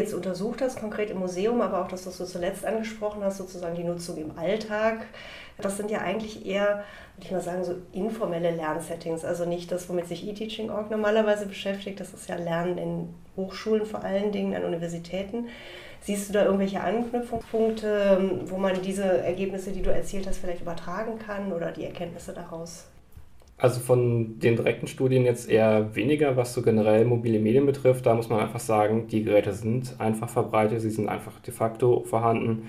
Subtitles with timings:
[0.00, 3.76] jetzt untersucht hast, konkret im Museum, aber auch das, was du zuletzt angesprochen hast, sozusagen
[3.76, 5.06] die Nutzung im Alltag,
[5.60, 6.84] das sind ja eigentlich eher,
[7.16, 9.24] würde ich mal sagen, so informelle Lernsettings.
[9.24, 12.00] Also nicht das, womit sich eTeaching.org normalerweise beschäftigt.
[12.00, 15.48] Das ist ja Lernen in Hochschulen vor allen Dingen, an Universitäten.
[16.02, 21.18] Siehst du da irgendwelche Anknüpfungspunkte, wo man diese Ergebnisse, die du erzählt hast, vielleicht übertragen
[21.18, 22.86] kann oder die Erkenntnisse daraus?
[23.60, 28.06] Also von den direkten Studien jetzt eher weniger, was so generell mobile Medien betrifft.
[28.06, 32.02] Da muss man einfach sagen, die Geräte sind einfach verbreitet, sie sind einfach de facto
[32.04, 32.68] vorhanden.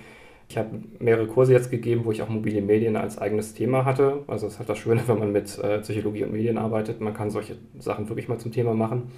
[0.49, 4.23] Ich habe mehrere Kurse jetzt gegeben, wo ich auch mobile Medien als eigenes Thema hatte.
[4.27, 6.99] Also das ist halt das Schöne, wenn man mit äh, Psychologie und Medien arbeitet.
[6.99, 9.12] Man kann solche Sachen wirklich mal zum Thema machen.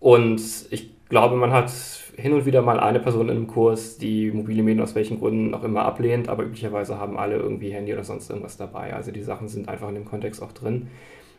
[0.00, 1.70] Und ich glaube, man hat
[2.16, 5.54] hin und wieder mal eine Person in einem Kurs, die mobile Medien aus welchen Gründen
[5.54, 8.92] auch immer ablehnt, aber üblicherweise haben alle irgendwie Handy oder sonst irgendwas dabei.
[8.94, 10.88] Also die Sachen sind einfach in dem Kontext auch drin.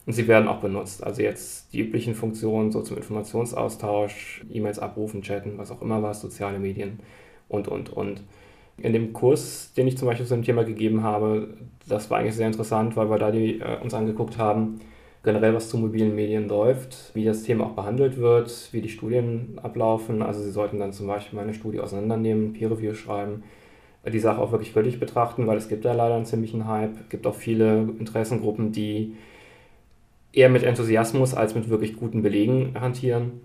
[0.06, 1.04] Und sie werden auch benutzt.
[1.04, 6.22] Also jetzt die üblichen Funktionen so zum Informationsaustausch, E-Mails abrufen, chatten, was auch immer was,
[6.22, 7.00] soziale Medien
[7.48, 8.24] und, und, und.
[8.78, 11.54] In dem Kurs, den ich zum Beispiel zu dem Thema gegeben habe,
[11.88, 14.80] das war eigentlich sehr interessant, weil wir da die, äh, uns angeguckt haben,
[15.24, 19.60] generell was zu mobilen Medien läuft, wie das Thema auch behandelt wird, wie die Studien
[19.62, 20.22] ablaufen.
[20.22, 23.44] Also Sie sollten dann zum Beispiel mal eine Studie auseinandernehmen, Peer-Review schreiben,
[24.06, 26.96] die Sache auch wirklich kritisch betrachten, weil es gibt da leider einen ziemlichen Hype.
[27.02, 29.16] Es gibt auch viele Interessengruppen, die
[30.32, 33.42] eher mit Enthusiasmus als mit wirklich guten Belegen hantieren.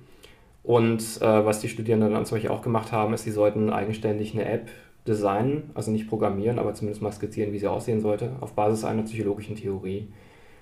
[0.62, 4.32] Und äh, was die Studierenden dann zum Beispiel auch gemacht haben, ist, sie sollten eigenständig
[4.32, 4.70] eine App
[5.06, 9.02] designen, also nicht programmieren, aber zumindest mal skizzieren, wie sie aussehen sollte, auf Basis einer
[9.02, 10.08] psychologischen Theorie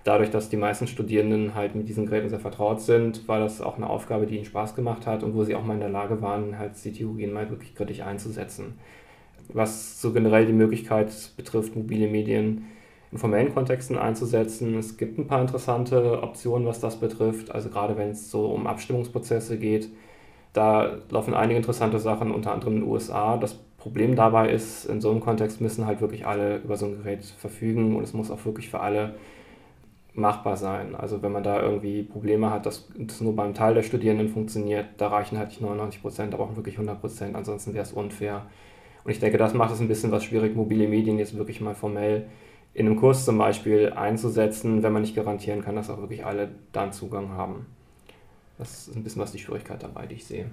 [0.04, 3.76] dadurch, dass die meisten Studierenden halt mit diesen Geräten sehr vertraut sind, war das auch
[3.76, 6.20] eine Aufgabe, die ihnen Spaß gemacht hat und wo sie auch mal in der Lage
[6.22, 8.74] waren, halt Theorien mal wirklich kritisch einzusetzen.
[9.48, 12.64] Was so generell die Möglichkeit betrifft, mobile Medien
[13.12, 14.78] in formellen Kontexten einzusetzen.
[14.78, 17.50] Es gibt ein paar interessante Optionen, was das betrifft.
[17.50, 19.90] Also gerade wenn es so um Abstimmungsprozesse geht,
[20.54, 23.36] da laufen einige interessante Sachen, unter anderem in den USA.
[23.36, 27.02] Das Problem dabei ist, in so einem Kontext müssen halt wirklich alle über so ein
[27.02, 29.14] Gerät verfügen und es muss auch wirklich für alle
[30.14, 30.94] machbar sein.
[30.94, 34.86] Also wenn man da irgendwie Probleme hat, dass das nur beim Teil der Studierenden funktioniert,
[34.98, 38.46] da reichen halt nicht 99 Prozent, da brauchen wirklich 100 Prozent, ansonsten wäre es unfair.
[39.04, 41.74] Und ich denke, das macht es ein bisschen was schwierig, mobile Medien jetzt wirklich mal
[41.74, 42.26] formell
[42.74, 46.50] in einem Kurs zum Beispiel einzusetzen, wenn man nicht garantieren kann, dass auch wirklich alle
[46.72, 47.66] dann Zugang haben.
[48.58, 50.50] Das ist ein bisschen was die Schwierigkeit dabei, die ich sehe.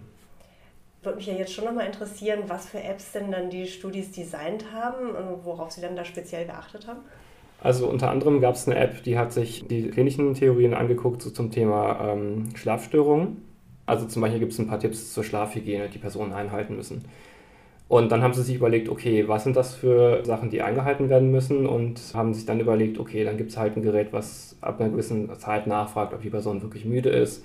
[1.01, 4.65] Würde mich ja jetzt schon nochmal interessieren, was für Apps denn dann die Studis designt
[4.73, 6.99] haben und worauf sie dann da speziell geachtet haben.
[7.61, 11.29] Also unter anderem gab es eine App, die hat sich die klinischen Theorien angeguckt so
[11.29, 13.37] zum Thema ähm, Schlafstörungen.
[13.85, 17.03] Also zum Beispiel gibt es ein paar Tipps zur Schlafhygiene, die Personen einhalten müssen.
[17.89, 21.31] Und dann haben sie sich überlegt, okay, was sind das für Sachen, die eingehalten werden
[21.31, 21.65] müssen?
[21.65, 24.91] Und haben sich dann überlegt, okay, dann gibt es halt ein Gerät, was ab einer
[24.91, 27.43] gewissen Zeit nachfragt, ob die Person wirklich müde ist.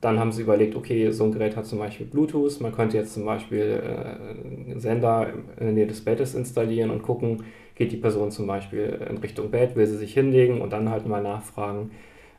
[0.00, 2.60] Dann haben sie überlegt, okay, so ein Gerät hat zum Beispiel Bluetooth.
[2.60, 5.26] Man könnte jetzt zum Beispiel äh, einen Sender
[5.58, 7.42] in der Nähe des Bettes installieren und gucken,
[7.78, 11.06] geht die Person zum Beispiel in Richtung Bett, will sie sich hinlegen und dann halt
[11.06, 11.92] mal nachfragen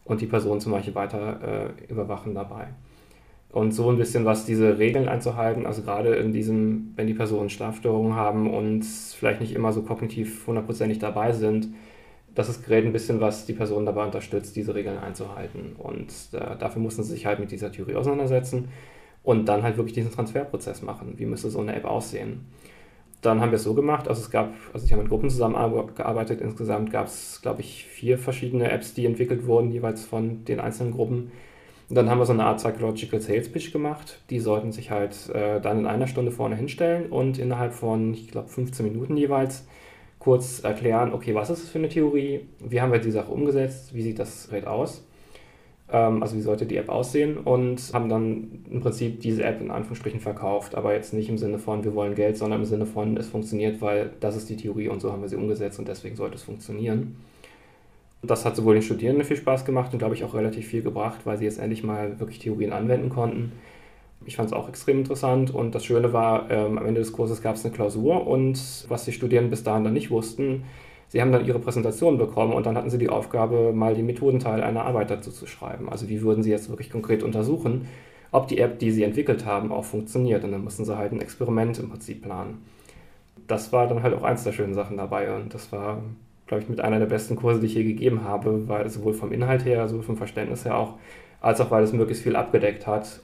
[0.03, 2.67] und die Person zum Beispiel weiter äh, überwachen dabei.
[3.51, 7.49] Und so ein bisschen was diese Regeln einzuhalten, also gerade in diesem, wenn die Personen
[7.49, 11.69] Schlafstörungen haben und vielleicht nicht immer so kognitiv hundertprozentig dabei sind,
[12.35, 15.75] das Gerät ein bisschen was die Person dabei unterstützt, diese Regeln einzuhalten.
[15.77, 18.69] Und äh, dafür mussten sie sich halt mit dieser Theorie auseinandersetzen
[19.23, 21.13] und dann halt wirklich diesen Transferprozess machen.
[21.17, 22.45] Wie müsste so eine App aussehen?
[23.21, 26.41] Dann haben wir es so gemacht, also es gab, also ich habe mit Gruppen zusammengearbeitet,
[26.41, 30.93] insgesamt gab es, glaube ich, vier verschiedene Apps, die entwickelt wurden, jeweils von den einzelnen
[30.93, 31.31] Gruppen.
[31.89, 34.21] Und dann haben wir so eine Art Psychological Sales Pitch gemacht.
[34.29, 38.29] Die sollten sich halt äh, dann in einer Stunde vorne hinstellen und innerhalb von, ich
[38.29, 39.67] glaube, 15 Minuten jeweils
[40.19, 43.93] kurz erklären, okay, was ist das für eine Theorie, wie haben wir die Sache umgesetzt,
[43.93, 45.03] wie sieht das Gerät aus
[45.95, 50.19] also wie sollte die App aussehen und haben dann im Prinzip diese App in Anführungsstrichen
[50.19, 53.27] verkauft, aber jetzt nicht im Sinne von, wir wollen Geld, sondern im Sinne von, es
[53.27, 56.35] funktioniert, weil das ist die Theorie und so haben wir sie umgesetzt und deswegen sollte
[56.35, 57.17] es funktionieren.
[58.21, 61.21] Das hat sowohl den Studierenden viel Spaß gemacht und glaube ich auch relativ viel gebracht,
[61.23, 63.53] weil sie jetzt endlich mal wirklich Theorien anwenden konnten.
[64.25, 67.41] Ich fand es auch extrem interessant und das Schöne war, ähm, am Ende des Kurses
[67.41, 70.65] gab es eine Klausur und was die Studierenden bis dahin dann nicht wussten,
[71.09, 74.61] Sie haben dann ihre Präsentation bekommen und dann hatten sie die Aufgabe, mal den Methodenteil
[74.61, 75.89] einer Arbeit dazu zu schreiben.
[75.89, 77.87] Also wie würden sie jetzt wirklich konkret untersuchen,
[78.31, 80.43] ob die App, die sie entwickelt haben, auch funktioniert.
[80.43, 82.63] Und dann mussten sie halt ein Experiment im Prinzip planen.
[83.47, 86.03] Das war dann halt auch eins der schönen Sachen dabei und das war,
[86.45, 89.31] glaube ich, mit einer der besten Kurse, die ich je gegeben habe, weil sowohl vom
[89.31, 90.93] Inhalt her, sowohl vom Verständnis her auch,
[91.41, 93.21] als auch weil es möglichst viel abgedeckt hat.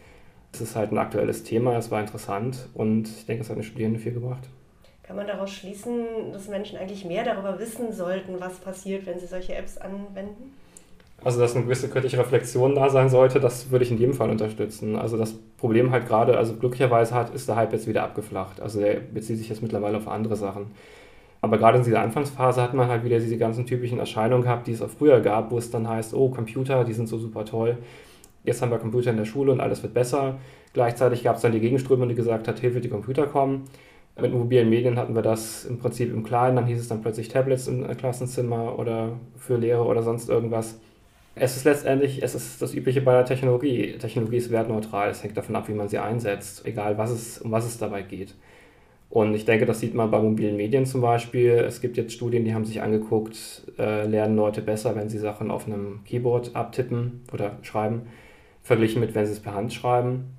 [0.51, 3.63] Es ist halt ein aktuelles Thema, es war interessant und ich denke, es hat den
[3.63, 4.49] Studierenden viel gebracht.
[5.05, 9.27] Kann man daraus schließen, dass Menschen eigentlich mehr darüber wissen sollten, was passiert, wenn sie
[9.27, 10.55] solche Apps anwenden?
[11.23, 14.29] Also, dass eine gewisse kritische Reflexion da sein sollte, das würde ich in jedem Fall
[14.29, 14.95] unterstützen.
[14.95, 18.59] Also, das Problem halt gerade, also glücklicherweise hat, ist der Hype jetzt wieder abgeflacht.
[18.59, 20.71] Also, der bezieht sich jetzt mittlerweile auf andere Sachen.
[21.41, 24.71] Aber gerade in dieser Anfangsphase hat man halt wieder diese ganzen typischen Erscheinungen gehabt, die
[24.71, 27.77] es auch früher gab, wo es dann heißt, oh, Computer, die sind so super toll.
[28.43, 30.39] Jetzt haben wir Computer in der Schule und alles wird besser.
[30.73, 33.65] Gleichzeitig gab es dann die Gegenströmung, die gesagt hat, Hilfe, die Computer kommen.
[34.19, 37.27] Mit mobilen Medien hatten wir das im Prinzip im Kleinen, dann hieß es dann plötzlich
[37.27, 40.79] Tablets im Klassenzimmer oder für Lehre oder sonst irgendwas.
[41.35, 43.97] Es ist letztendlich, es ist das Übliche bei der Technologie.
[43.97, 47.51] Technologie ist wertneutral, es hängt davon ab, wie man sie einsetzt, egal was es, um
[47.51, 48.35] was es dabei geht.
[49.09, 51.51] Und ich denke, das sieht man bei mobilen Medien zum Beispiel.
[51.51, 55.51] Es gibt jetzt Studien, die haben sich angeguckt, äh, lernen Leute besser, wenn sie Sachen
[55.51, 58.03] auf einem Keyboard abtippen oder schreiben,
[58.63, 60.35] verglichen mit, wenn sie es per Hand schreiben.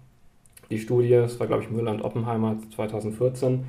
[0.71, 3.65] Die Studie, das war glaube ich Müller und Oppenheimer 2014,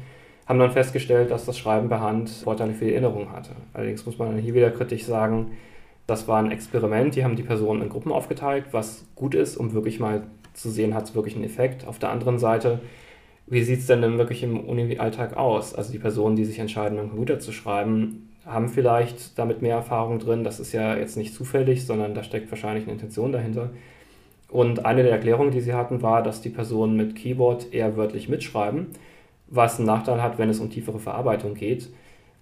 [0.48, 3.52] haben dann festgestellt, dass das Schreiben per Hand Vorteile für die Erinnerung hatte.
[3.74, 5.52] Allerdings muss man hier wieder kritisch sagen,
[6.08, 9.74] das war ein Experiment, die haben die Personen in Gruppen aufgeteilt, was gut ist, um
[9.74, 10.24] wirklich mal
[10.54, 11.86] zu sehen, hat es wirklich einen Effekt.
[11.86, 12.80] Auf der anderen Seite,
[13.46, 15.76] wie sieht es denn denn wirklich im Uni-Alltag aus?
[15.76, 20.20] Also die Personen, die sich entscheiden, am Computer zu schreiben, haben vielleicht damit mehr Erfahrung
[20.20, 20.46] drin.
[20.46, 23.72] Das ist ja jetzt nicht zufällig, sondern da steckt wahrscheinlich eine Intention dahinter.
[24.50, 28.30] Und eine der Erklärungen, die sie hatten, war, dass die Personen mit Keyboard eher wörtlich
[28.30, 28.88] mitschreiben,
[29.48, 31.90] was einen Nachteil hat, wenn es um tiefere Verarbeitung geht.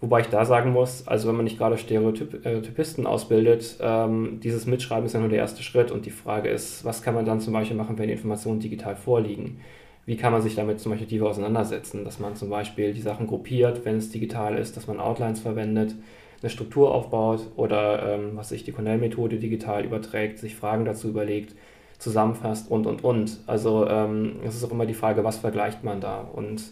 [0.02, 5.06] Wobei ich da sagen muss, also wenn man nicht gerade Stereotypisten ausbildet, ähm, dieses Mitschreiben
[5.06, 7.54] ist ja nur der erste Schritt und die Frage ist, was kann man dann zum
[7.54, 9.62] Beispiel machen, wenn die Informationen digital vorliegen?
[10.06, 12.04] Wie kann man sich damit zum Beispiel tiefer auseinandersetzen?
[12.04, 15.96] Dass man zum Beispiel die Sachen gruppiert, wenn es digital ist, dass man Outlines verwendet,
[16.42, 21.56] eine Struktur aufbaut oder ähm, was sich die Cornell-Methode digital überträgt, sich Fragen dazu überlegt,
[22.00, 23.40] zusammenfasst und und und.
[23.48, 26.20] Also ähm, es ist auch immer die Frage, was vergleicht man da?
[26.20, 26.64] Und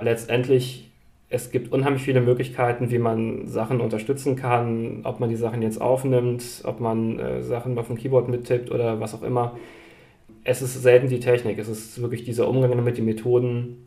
[0.00, 0.92] letztendlich
[1.34, 5.80] es gibt unheimlich viele Möglichkeiten, wie man Sachen unterstützen kann, ob man die Sachen jetzt
[5.80, 9.56] aufnimmt, ob man äh, Sachen auf dem Keyboard mittippt oder was auch immer.
[10.44, 13.86] Es ist selten die Technik, es ist wirklich dieser Umgang mit den Methoden,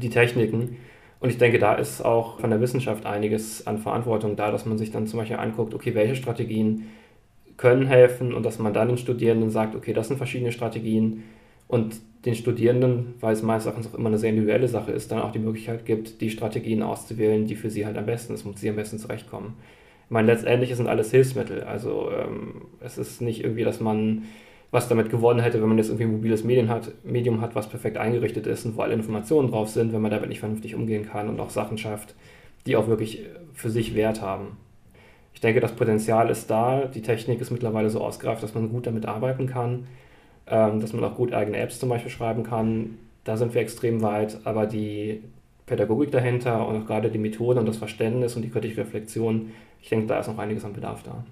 [0.00, 0.76] die Techniken.
[1.18, 4.78] Und ich denke, da ist auch von der Wissenschaft einiges an Verantwortung da, dass man
[4.78, 6.86] sich dann zum Beispiel anguckt, okay, welche Strategien
[7.58, 11.24] können helfen und dass man dann den Studierenden sagt, okay, das sind verschiedene Strategien
[11.66, 15.20] und den Studierenden, weil es meines Erachtens auch immer eine sehr individuelle Sache ist, dann
[15.20, 18.58] auch die Möglichkeit gibt, die Strategien auszuwählen, die für sie halt am besten ist, womit
[18.58, 19.54] sie am besten zurechtkommen.
[20.06, 21.64] Ich meine, letztendlich sind alles Hilfsmittel.
[21.64, 24.22] Also ähm, es ist nicht irgendwie, dass man
[24.70, 27.68] was damit gewonnen hätte, wenn man jetzt irgendwie ein mobiles Medium hat, Medium hat, was
[27.68, 31.06] perfekt eingerichtet ist und wo alle Informationen drauf sind, wenn man damit nicht vernünftig umgehen
[31.06, 32.14] kann und auch Sachen schafft,
[32.66, 34.56] die auch wirklich für sich Wert haben.
[35.38, 36.86] Ich denke, das Potenzial ist da.
[36.86, 39.86] Die Technik ist mittlerweile so ausgereift, dass man gut damit arbeiten kann
[40.50, 42.98] ähm, dass man auch gut eigene Apps zum Beispiel schreiben kann.
[43.24, 45.22] Da sind wir extrem weit, aber die
[45.66, 49.52] Pädagogik dahinter und auch gerade die Methode und das Verständnis und die kritische Reflexion,
[49.82, 51.24] ich denke, da ist noch einiges an Bedarf da.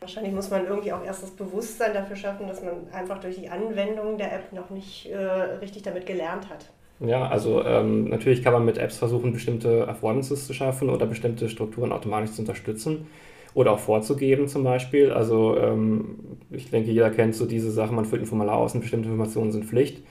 [0.00, 3.48] Wahrscheinlich muss man irgendwie auch erst das Bewusstsein dafür schaffen, dass man einfach durch die
[3.48, 6.70] Anwendung der App noch nicht äh, richtig damit gelernt hat.
[7.00, 11.48] Ja, also ähm, natürlich kann man mit Apps versuchen, bestimmte Affordances zu schaffen oder bestimmte
[11.48, 13.06] Strukturen automatisch zu unterstützen
[13.54, 15.10] oder auch vorzugeben zum Beispiel.
[15.10, 16.18] Also ähm,
[16.50, 19.52] ich denke, jeder kennt so diese Sache, man füllt ein Formular aus und bestimmte Informationen
[19.52, 20.02] sind Pflicht.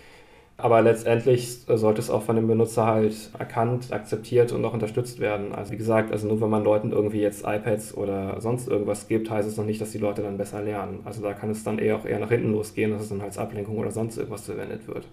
[0.57, 5.53] Aber letztendlich sollte es auch von dem Benutzer halt erkannt, akzeptiert und auch unterstützt werden.
[5.53, 9.31] Also wie gesagt, also nur wenn man Leuten irgendwie jetzt iPads oder sonst irgendwas gibt,
[9.31, 10.99] heißt es noch nicht, dass die Leute dann besser lernen.
[11.03, 13.39] Also da kann es dann eher auch eher nach hinten losgehen, dass es dann als
[13.39, 15.07] Ablenkung oder sonst irgendwas verwendet wird.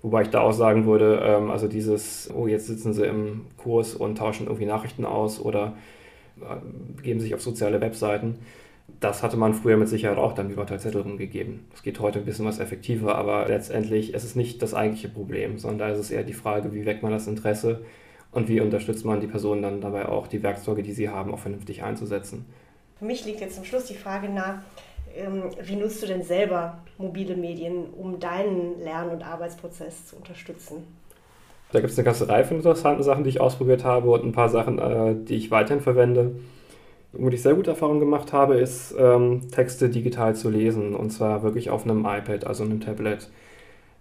[0.00, 3.94] Wobei ich da auch sagen würde, ähm, also dieses, oh, jetzt sitzen sie im Kurs
[3.94, 5.74] und tauschen irgendwie Nachrichten aus oder
[6.96, 8.38] begeben sich auf soziale Webseiten.
[9.00, 11.66] Das hatte man früher mit Sicherheit auch dann über Zettel rumgegeben.
[11.70, 15.58] Das geht heute ein bisschen was effektiver, aber letztendlich ist es nicht das eigentliche Problem,
[15.58, 17.84] sondern da ist es eher die Frage, wie weckt man das Interesse
[18.30, 21.38] und wie unterstützt man die Personen dann dabei auch, die Werkzeuge, die sie haben, auch
[21.38, 22.44] vernünftig einzusetzen.
[22.98, 24.58] Für mich liegt jetzt zum Schluss die Frage nach,
[25.14, 30.84] ähm, wie nutzt du denn selber mobile Medien, um deinen Lern- und Arbeitsprozess zu unterstützen?
[31.74, 34.30] Da gibt es eine ganze Reihe von interessanten Sachen, die ich ausprobiert habe und ein
[34.30, 36.36] paar Sachen, äh, die ich weiterhin verwende.
[37.12, 41.42] Womit ich sehr gute Erfahrungen gemacht habe, ist ähm, Texte digital zu lesen und zwar
[41.42, 43.28] wirklich auf einem iPad, also einem Tablet.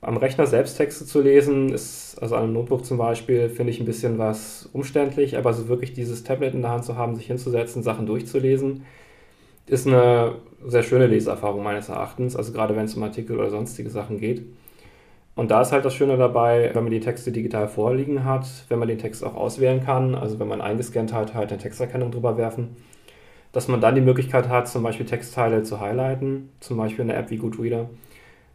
[0.02, 3.80] Am Rechner selbst Texte zu lesen, ist, also an einem Notebook zum Beispiel, finde ich
[3.80, 7.26] ein bisschen was umständlich, aber so wirklich dieses Tablet in der Hand zu haben, sich
[7.26, 8.86] hinzusetzen, Sachen durchzulesen,
[9.66, 13.90] ist eine sehr schöne Leseerfahrung meines Erachtens, also gerade wenn es um Artikel oder sonstige
[13.90, 14.44] Sachen geht.
[15.36, 18.78] Und da ist halt das Schöne dabei, wenn man die Texte digital vorliegen hat, wenn
[18.78, 22.38] man den Text auch auswählen kann, also wenn man eingescannt hat, halt eine Texterkennung drüber
[22.38, 22.76] werfen,
[23.52, 27.18] dass man dann die Möglichkeit hat, zum Beispiel Textteile zu highlighten, zum Beispiel in der
[27.18, 27.90] App wie Goodreader,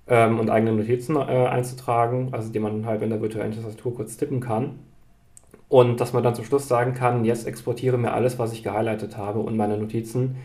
[0.06, 4.16] ähm, und eigene Notizen äh, einzutragen, also die man halt in der virtuellen Tastatur kurz
[4.16, 4.78] tippen kann.
[5.68, 9.16] Und dass man dann zum Schluss sagen kann, jetzt exportiere mir alles, was ich gehighlightet
[9.16, 10.36] habe und meine Notizen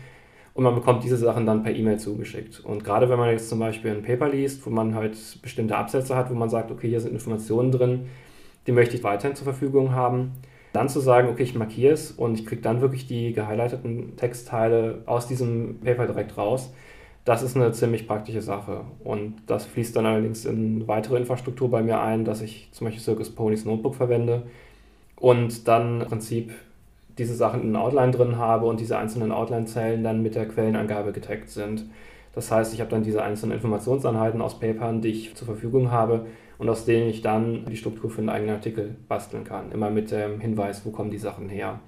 [0.54, 2.60] und man bekommt diese Sachen dann per E-Mail zugeschickt.
[2.60, 6.16] Und gerade wenn man jetzt zum Beispiel ein Paper liest, wo man halt bestimmte Absätze
[6.16, 8.06] hat, wo man sagt, okay, hier sind Informationen drin,
[8.66, 10.32] die möchte ich weiterhin zur Verfügung haben,
[10.72, 15.02] dann zu sagen, okay, ich markiere es und ich kriege dann wirklich die gehighlighteten Textteile
[15.06, 16.72] aus diesem Paper direkt raus,
[17.24, 18.82] das ist eine ziemlich praktische Sache.
[19.02, 23.02] Und das fließt dann allerdings in weitere Infrastruktur bei mir ein, dass ich zum Beispiel
[23.02, 24.42] Circus Ponys Notebook verwende
[25.16, 26.52] und dann im Prinzip
[27.18, 31.50] diese Sachen in Outline drin habe und diese einzelnen Outline-Zellen dann mit der Quellenangabe getaggt
[31.50, 31.86] sind.
[32.34, 36.26] Das heißt, ich habe dann diese einzelnen Informationseinheiten aus Papern, die ich zur Verfügung habe
[36.58, 39.70] und aus denen ich dann die Struktur für einen eigenen Artikel basteln kann.
[39.70, 41.80] Immer mit dem Hinweis, wo kommen die Sachen her.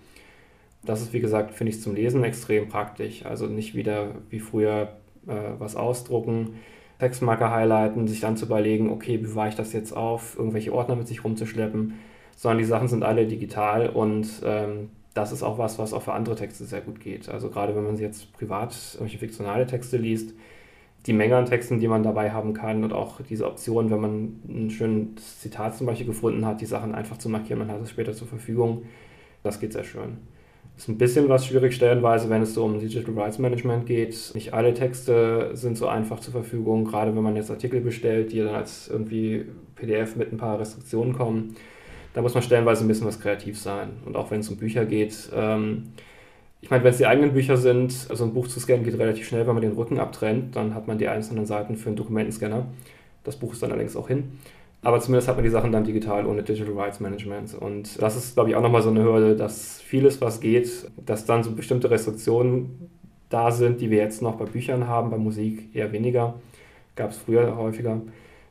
[0.85, 3.27] Das ist, wie gesagt, finde ich zum Lesen extrem praktisch.
[3.27, 4.93] Also nicht wieder wie früher
[5.27, 6.61] äh, was ausdrucken,
[6.99, 11.09] Textmarker highlighten, sich dann zu überlegen, okay, bewahre ich das jetzt auf, irgendwelche Ordner mit
[11.09, 11.95] sich rumzuschleppen,
[12.37, 16.13] sondern die Sachen sind alle digital und ähm, das ist auch was, was auch für
[16.13, 17.29] andere Texte sehr gut geht.
[17.31, 20.35] Also gerade wenn man jetzt privat irgendwelche fiktionale Texte liest,
[21.07, 24.41] die Menge an Texten, die man dabei haben kann und auch diese Option, wenn man
[24.49, 27.91] ein schönes Zitat zum Beispiel gefunden hat, die Sachen einfach zu markieren, man hat es
[27.91, 28.83] später zur Verfügung,
[29.43, 30.19] das geht sehr schön.
[30.77, 34.33] Ist ein bisschen was schwierig stellenweise, wenn es so um Digital Rights Management geht.
[34.35, 38.41] Nicht alle Texte sind so einfach zur Verfügung, gerade wenn man jetzt Artikel bestellt, die
[38.41, 39.47] dann als irgendwie
[39.77, 41.57] PDF mit ein paar Restriktionen kommen
[42.17, 43.91] da muss man stellenweise ein bisschen was kreativ sein.
[44.07, 45.93] Und auch wenn es um Bücher geht, ähm,
[46.63, 49.29] ich meine, wenn es die eigenen Bücher sind, also ein Buch zu scannen geht relativ
[49.29, 52.69] schnell, wenn man den Rücken abtrennt, dann hat man die einzelnen Seiten für einen Dokumentenscanner.
[53.23, 54.39] Das Buch ist dann allerdings auch hin.
[54.81, 57.53] Aber zumindest hat man die Sachen dann digital ohne Digital Rights Management.
[57.53, 61.27] Und das ist, glaube ich, auch nochmal so eine Hürde, dass vieles, was geht, dass
[61.27, 62.89] dann so bestimmte Restriktionen
[63.29, 66.41] da sind, die wir jetzt noch bei Büchern haben, bei Musik eher weniger.
[66.95, 68.01] Gab es früher häufiger,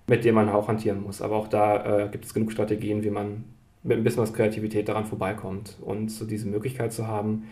[0.06, 1.24] mit denen man auch hantieren muss.
[1.24, 3.55] Aber auch da äh, gibt es genug Strategien, wie man
[3.86, 5.78] mit ein bisschen was Kreativität daran vorbeikommt.
[5.82, 7.44] Und so diese Möglichkeit zu haben,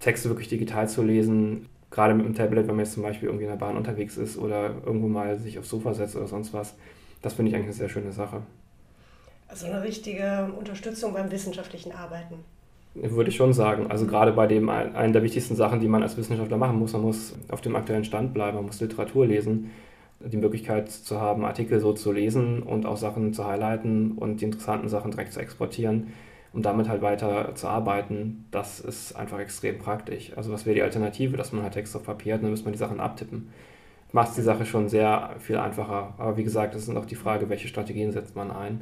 [0.00, 3.44] Texte wirklich digital zu lesen, gerade mit dem Tablet, wenn man jetzt zum Beispiel irgendwie
[3.44, 6.74] in der Bahn unterwegs ist oder irgendwo mal sich aufs Sofa setzt oder sonst was,
[7.22, 8.42] das finde ich eigentlich eine sehr schöne Sache.
[9.48, 12.36] Also eine richtige Unterstützung beim wissenschaftlichen Arbeiten.
[12.94, 13.90] Würde ich schon sagen.
[13.90, 17.02] Also gerade bei dem einen der wichtigsten Sachen, die man als Wissenschaftler machen muss, man
[17.02, 19.70] muss auf dem aktuellen Stand bleiben, man muss Literatur lesen
[20.20, 24.46] die Möglichkeit zu haben, Artikel so zu lesen und auch Sachen zu highlighten und die
[24.46, 26.08] interessanten Sachen direkt zu exportieren
[26.52, 30.32] und damit halt weiter zu arbeiten, das ist einfach extrem praktisch.
[30.36, 32.72] Also was wäre die Alternative, dass man halt Text auf Papier hat, dann müsste man
[32.72, 33.50] die Sachen abtippen.
[34.12, 36.14] Macht die Sache schon sehr viel einfacher.
[36.16, 38.80] Aber wie gesagt, es ist auch die Frage, welche Strategien setzt man ein.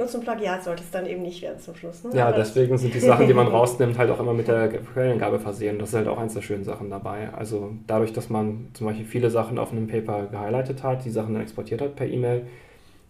[0.00, 2.04] Nur zum Plagiat sollte es dann eben nicht werden zum Schluss.
[2.04, 2.12] Ne?
[2.14, 5.78] Ja, deswegen sind die Sachen, die man rausnimmt, halt auch immer mit der Quellenangabe versehen.
[5.78, 7.28] Das ist halt auch eins der schönen Sachen dabei.
[7.34, 11.34] Also dadurch, dass man zum Beispiel viele Sachen auf einem Paper gehighlightet hat, die Sachen
[11.34, 12.46] dann exportiert hat per E-Mail,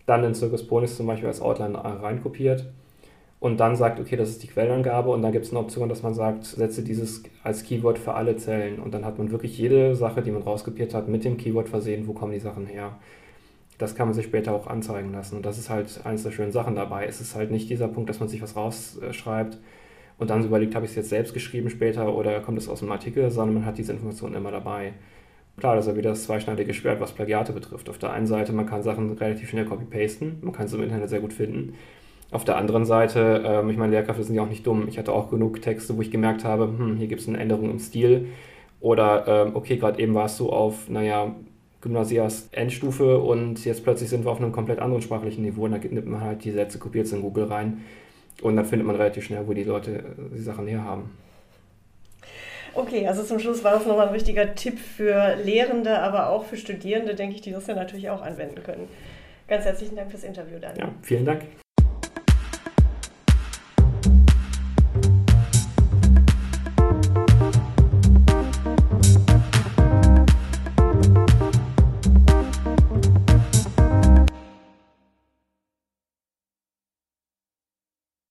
[0.06, 2.66] dann in Circus Ponis zum Beispiel als Outline reinkopiert
[3.38, 6.02] und dann sagt, okay, das ist die Quellenangabe und dann gibt es eine Option, dass
[6.02, 9.94] man sagt, setze dieses als Keyword für alle Zellen und dann hat man wirklich jede
[9.94, 12.98] Sache, die man rauskopiert hat, mit dem Keyword versehen, wo kommen die Sachen her
[13.80, 15.36] das kann man sich später auch anzeigen lassen.
[15.36, 17.06] Und das ist halt eines der schönen Sachen dabei.
[17.06, 19.58] Es ist halt nicht dieser Punkt, dass man sich was rausschreibt
[20.18, 22.92] und dann überlegt, habe ich es jetzt selbst geschrieben später oder kommt es aus einem
[22.92, 24.92] Artikel, sondern man hat diese Informationen immer dabei.
[25.56, 27.88] Klar, das ist ja wieder das zweischneidige Schwert, was Plagiate betrifft.
[27.88, 31.08] Auf der einen Seite, man kann Sachen relativ schnell copy-pasten, man kann es im Internet
[31.08, 31.74] sehr gut finden.
[32.30, 34.88] Auf der anderen Seite, ähm, ich meine, Lehrkräfte sind ja auch nicht dumm.
[34.88, 37.70] Ich hatte auch genug Texte, wo ich gemerkt habe, hm, hier gibt es eine Änderung
[37.70, 38.28] im Stil.
[38.80, 41.34] Oder, ähm, okay, gerade eben war es so auf, naja,
[41.80, 45.80] Gymnasias Endstufe und jetzt plötzlich sind wir auf einem komplett anderen sprachlichen Niveau und dann
[45.80, 47.84] nimmt man halt die Sätze, kopiert es in Google rein
[48.42, 51.10] und dann findet man relativ schnell, wo die Leute äh, die Sachen her haben.
[52.74, 56.56] Okay, also zum Schluss war das nochmal ein wichtiger Tipp für Lehrende, aber auch für
[56.56, 58.88] Studierende, denke ich, die das ja natürlich auch anwenden können.
[59.48, 60.84] Ganz herzlichen Dank fürs Interview, Daniel.
[60.84, 61.42] Ja, vielen Dank.